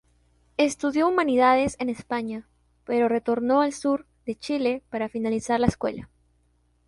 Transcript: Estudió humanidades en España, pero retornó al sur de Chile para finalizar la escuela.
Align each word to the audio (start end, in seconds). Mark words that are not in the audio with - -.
Estudió 0.57 1.07
humanidades 1.07 1.75
en 1.77 1.87
España, 1.89 2.47
pero 2.85 3.07
retornó 3.07 3.61
al 3.61 3.71
sur 3.71 4.07
de 4.25 4.35
Chile 4.35 4.81
para 4.89 5.09
finalizar 5.09 5.59
la 5.59 5.67
escuela. 5.67 6.09